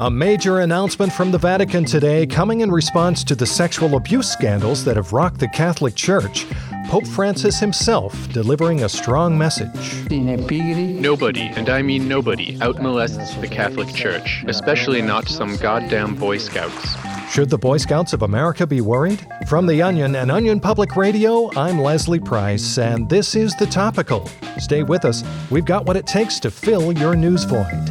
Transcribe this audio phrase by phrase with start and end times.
[0.00, 4.82] A major announcement from the Vatican today coming in response to the sexual abuse scandals
[4.86, 6.46] that have rocked the Catholic Church.
[6.86, 10.08] Pope Francis himself delivering a strong message.
[10.10, 16.96] Nobody, and I mean nobody, outmolests the Catholic Church, especially not some goddamn Boy Scouts.
[17.30, 19.26] Should the Boy Scouts of America be worried?
[19.48, 24.30] From The Onion and Onion Public Radio, I'm Leslie Price, and this is The Topical.
[24.56, 25.22] Stay with us.
[25.50, 27.90] We've got what it takes to fill your news void.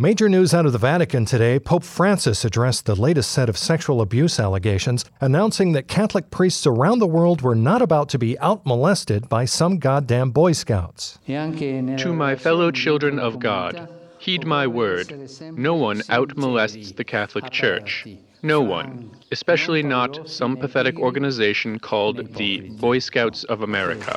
[0.00, 4.00] Major news out of the Vatican today Pope Francis addressed the latest set of sexual
[4.00, 8.64] abuse allegations, announcing that Catholic priests around the world were not about to be out
[8.64, 11.18] molested by some goddamn Boy Scouts.
[11.26, 13.88] To my fellow children of God,
[14.20, 15.28] heed my word.
[15.56, 18.06] No one out molests the Catholic Church.
[18.40, 24.16] No one, especially not some pathetic organization called the Boy Scouts of America.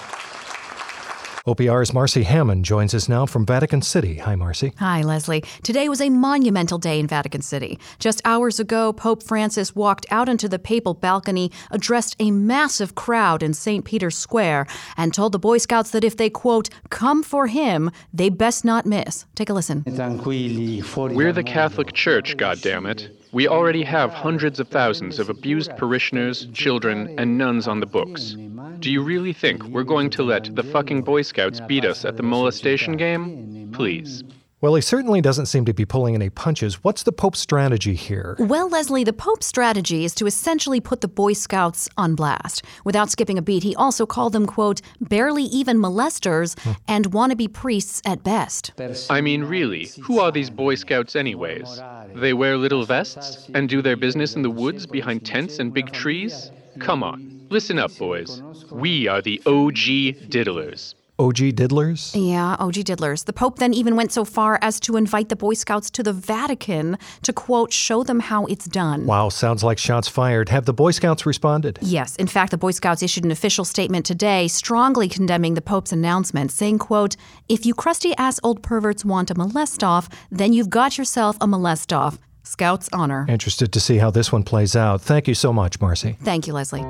[1.48, 4.18] OPR's Marcy Hammond joins us now from Vatican City.
[4.18, 4.74] Hi, Marcy.
[4.78, 5.44] Hi, Leslie.
[5.64, 7.80] Today was a monumental day in Vatican City.
[7.98, 13.42] Just hours ago, Pope Francis walked out onto the papal balcony, addressed a massive crowd
[13.42, 13.84] in St.
[13.84, 14.68] Peter's Square,
[14.98, 18.86] and told the Boy Scouts that if they, quote, come for him, they best not
[18.86, 19.26] miss.
[19.34, 19.84] Take a listen.
[19.88, 23.10] We're the Catholic Church, goddammit.
[23.32, 28.36] We already have hundreds of thousands of abused parishioners, children, and nuns on the books.
[28.82, 32.18] Do you really think we're going to let the fucking Boy Scouts beat us at
[32.18, 33.70] the molestation game?
[33.72, 34.24] Please.
[34.60, 36.84] Well, he certainly doesn't seem to be pulling any punches.
[36.84, 38.36] What's the Pope's strategy here?
[38.40, 42.64] Well, Leslie, the Pope's strategy is to essentially put the Boy Scouts on blast.
[42.84, 46.72] Without skipping a beat, he also called them, quote, barely even molesters hmm.
[46.88, 48.72] and wannabe priests at best.
[49.12, 51.80] I mean, really, who are these Boy Scouts, anyways?
[52.16, 55.92] They wear little vests and do their business in the woods behind tents and big
[55.92, 56.52] trees?
[56.80, 58.42] Come on, listen up, boys.
[58.72, 60.96] We are the OG diddlers.
[61.20, 62.12] OG diddlers?
[62.16, 63.26] Yeah, OG diddlers.
[63.26, 66.14] The Pope then even went so far as to invite the Boy Scouts to the
[66.14, 69.06] Vatican to, quote, show them how it's done.
[69.06, 70.50] Wow, sounds like shots fired.
[70.50, 71.78] Have the Boy Scouts responded?
[71.82, 72.16] Yes.
[72.16, 76.52] In fact, the Boy Scouts issued an official statement today strongly condemning the Pope's announcement,
[76.52, 77.16] saying, quote,
[77.48, 81.46] if you crusty ass old perverts want a molest off, then you've got yourself a
[81.46, 82.18] molest off.
[82.44, 83.28] Scouts honor.
[83.30, 85.02] Interested to see how this one plays out.
[85.02, 86.18] Thank you so much, Marcy.
[86.24, 86.84] Thank you, Leslie.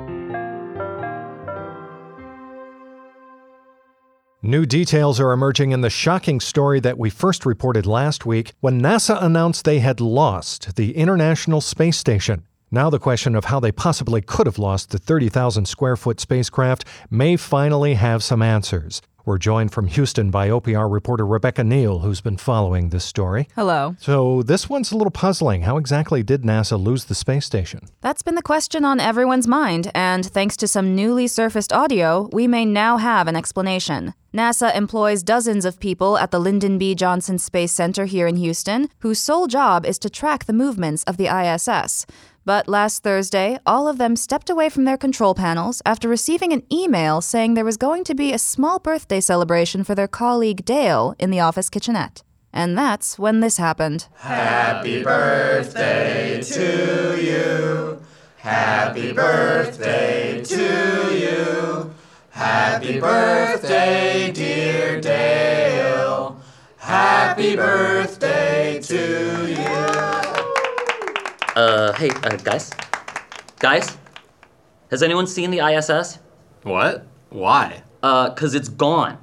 [4.44, 8.82] New details are emerging in the shocking story that we first reported last week when
[8.82, 12.44] NASA announced they had lost the International Space Station.
[12.68, 16.84] Now, the question of how they possibly could have lost the 30,000 square foot spacecraft
[17.08, 19.00] may finally have some answers.
[19.24, 23.48] We're joined from Houston by OPR reporter Rebecca Neal, who's been following this story.
[23.54, 23.94] Hello.
[24.00, 25.62] So, this one's a little puzzling.
[25.62, 27.86] How exactly did NASA lose the space station?
[28.00, 32.48] That's been the question on everyone's mind, and thanks to some newly surfaced audio, we
[32.48, 34.14] may now have an explanation.
[34.34, 36.94] NASA employs dozens of people at the Lyndon B.
[36.94, 41.16] Johnson Space Center here in Houston, whose sole job is to track the movements of
[41.16, 42.06] the ISS.
[42.44, 46.64] But last Thursday, all of them stepped away from their control panels after receiving an
[46.72, 51.14] email saying there was going to be a small birthday celebration for their colleague Dale
[51.18, 52.22] in the office kitchenette.
[52.52, 54.08] And that's when this happened.
[54.16, 58.02] Happy birthday to you.
[58.38, 61.94] Happy birthday to you.
[62.30, 66.40] Happy birthday, dear Dale.
[66.76, 70.11] Happy birthday to you.
[71.54, 72.70] Uh, hey, uh, guys?
[73.58, 73.98] Guys?
[74.90, 76.18] Has anyone seen the ISS?
[76.62, 77.06] What?
[77.28, 77.82] Why?
[78.02, 79.18] Uh, cause it's gone.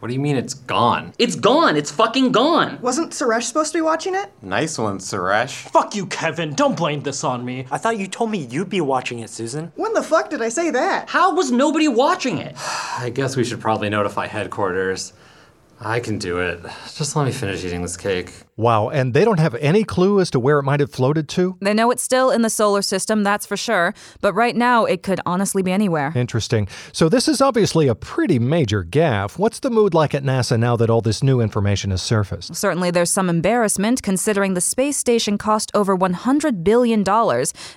[0.00, 1.12] What do you mean it's gone?
[1.18, 1.76] It's gone!
[1.76, 2.80] It's fucking gone!
[2.80, 4.30] Wasn't Suresh supposed to be watching it?
[4.42, 5.68] Nice one, Suresh.
[5.70, 6.54] Fuck you, Kevin.
[6.54, 7.66] Don't blame this on me.
[7.70, 9.72] I thought you told me you'd be watching it, Susan.
[9.74, 11.08] When the fuck did I say that?
[11.08, 12.54] How was nobody watching it?
[12.98, 15.14] I guess we should probably notify headquarters.
[15.80, 16.60] I can do it.
[16.94, 18.32] Just let me finish eating this cake.
[18.58, 21.56] Wow, and they don't have any clue as to where it might have floated to?
[21.60, 25.04] They know it's still in the solar system, that's for sure, but right now it
[25.04, 26.12] could honestly be anywhere.
[26.16, 26.66] Interesting.
[26.92, 29.38] So this is obviously a pretty major gaffe.
[29.38, 32.56] What's the mood like at NASA now that all this new information has surfaced?
[32.56, 37.04] Certainly there's some embarrassment considering the space station cost over $100 billion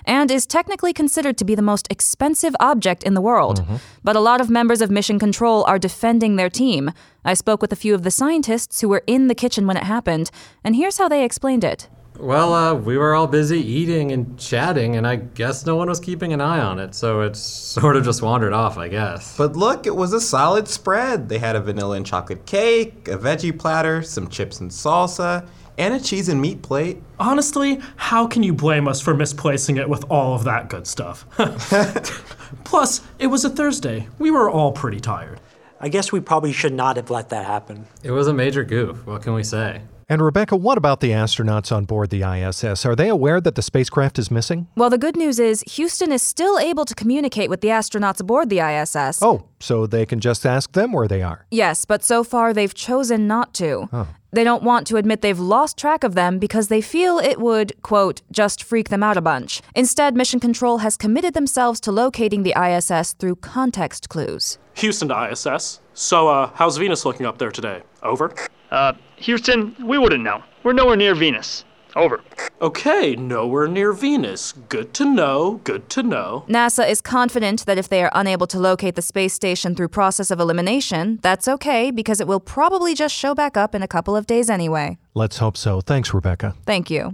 [0.04, 3.60] and is technically considered to be the most expensive object in the world.
[3.60, 3.76] Mm-hmm.
[4.02, 6.90] But a lot of members of Mission Control are defending their team.
[7.24, 9.84] I spoke with a few of the scientists who were in the kitchen when it
[9.84, 10.30] happened,
[10.64, 11.88] and here's how they explained it.
[12.18, 15.98] Well, uh, we were all busy eating and chatting, and I guess no one was
[15.98, 19.36] keeping an eye on it, so it sort of just wandered off, I guess.
[19.36, 21.28] But look, it was a solid spread.
[21.28, 25.48] They had a vanilla and chocolate cake, a veggie platter, some chips and salsa,
[25.78, 27.02] and a cheese and meat plate.
[27.18, 31.26] Honestly, how can you blame us for misplacing it with all of that good stuff?
[32.64, 34.06] Plus, it was a Thursday.
[34.18, 35.40] We were all pretty tired.
[35.80, 37.86] I guess we probably should not have let that happen.
[38.04, 39.04] It was a major goof.
[39.06, 39.82] What can we say?
[40.12, 42.84] And Rebecca, what about the astronauts on board the ISS?
[42.84, 44.66] Are they aware that the spacecraft is missing?
[44.76, 48.50] Well, the good news is Houston is still able to communicate with the astronauts aboard
[48.50, 49.22] the ISS.
[49.22, 51.46] Oh, so they can just ask them where they are?
[51.50, 53.88] Yes, but so far they've chosen not to.
[53.90, 54.06] Oh.
[54.32, 57.72] They don't want to admit they've lost track of them because they feel it would,
[57.80, 59.62] quote, just freak them out a bunch.
[59.74, 64.58] Instead, Mission Control has committed themselves to locating the ISS through context clues.
[64.74, 65.80] Houston to ISS.
[65.94, 67.82] So, uh, how's Venus looking up there today?
[68.02, 68.34] Over?
[68.72, 70.42] Uh, Houston, we wouldn't know.
[70.62, 71.64] We're nowhere near Venus.
[71.94, 72.22] Over.
[72.62, 74.52] Okay, nowhere near Venus.
[74.70, 76.46] Good to know, good to know.
[76.48, 80.30] NASA is confident that if they are unable to locate the space station through process
[80.30, 84.16] of elimination, that's okay because it will probably just show back up in a couple
[84.16, 84.96] of days anyway.
[85.12, 85.82] Let's hope so.
[85.82, 86.54] Thanks, Rebecca.
[86.64, 87.12] Thank you.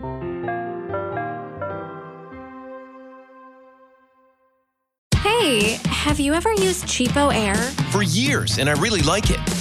[5.16, 7.56] Hey, have you ever used Cheapo Air?
[7.90, 9.57] For years, and I really like it.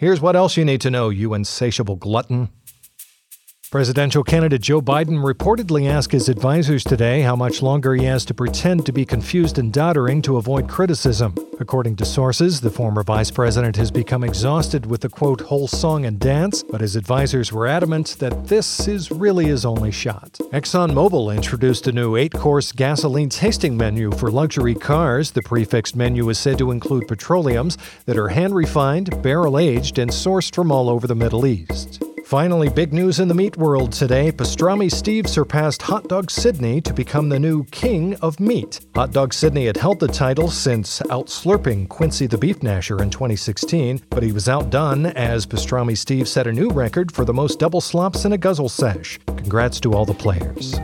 [0.00, 2.48] Here's what else you need to know, you insatiable glutton.
[3.70, 8.34] Presidential candidate Joe Biden reportedly asked his advisors today how much longer he has to
[8.34, 11.36] pretend to be confused and doddering to avoid criticism.
[11.60, 16.04] According to sources, the former vice president has become exhausted with the quote, whole song
[16.04, 20.32] and dance, but his advisors were adamant that this is really his only shot.
[20.52, 25.30] ExxonMobil introduced a new eight course gasoline tasting menu for luxury cars.
[25.30, 30.00] The prix fixe menu is said to include petroleums that are hand refined, barrel aged,
[30.00, 32.02] and sourced from all over the Middle East.
[32.30, 34.30] Finally, big news in the meat world today.
[34.30, 38.78] Pastrami Steve surpassed Hot Dog Sydney to become the new king of meat.
[38.94, 44.02] Hot Dog Sydney had held the title since outslurping Quincy the Beef Gnasher in 2016,
[44.10, 47.80] but he was outdone as Pastrami Steve set a new record for the most double
[47.80, 49.18] slops in a guzzle sesh.
[49.26, 50.78] Congrats to all the players.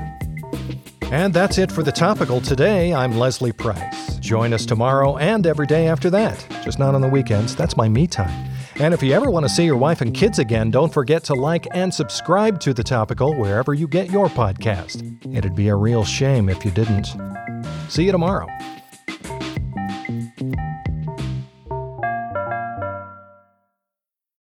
[1.12, 2.92] And that's it for the topical today.
[2.92, 4.16] I'm Leslie Price.
[4.16, 7.54] Join us tomorrow and every day after that, just not on the weekends.
[7.54, 8.55] That's my me time.
[8.78, 11.34] And if you ever want to see your wife and kids again, don't forget to
[11.34, 15.02] like and subscribe to The Topical wherever you get your podcast.
[15.34, 17.06] It'd be a real shame if you didn't.
[17.88, 18.46] See you tomorrow.